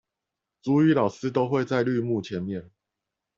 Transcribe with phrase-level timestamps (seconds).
[0.63, 2.71] 族語老師都會在綠幕前面